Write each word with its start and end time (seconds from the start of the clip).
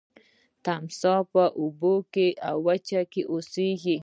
تمساح 0.65 1.19
په 1.33 1.43
اوبو 1.59 1.95
او 2.47 2.57
وچه 2.67 3.01
کې 3.11 3.21
اوسیږي 3.31 3.97